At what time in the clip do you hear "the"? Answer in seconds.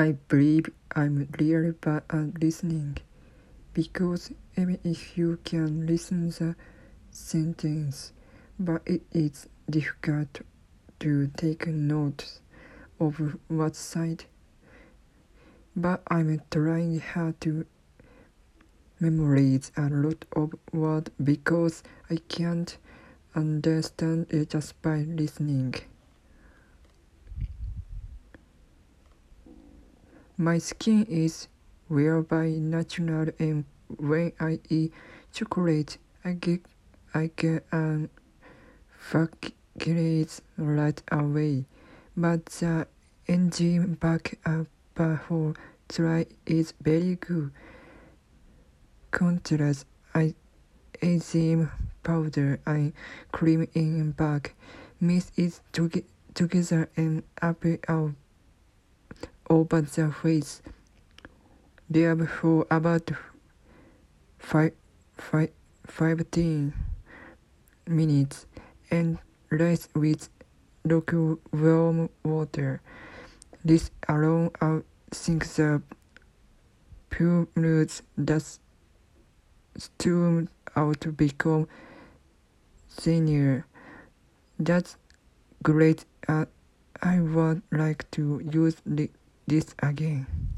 6.30-6.56, 42.46-42.88, 59.82-60.12, 75.46-75.82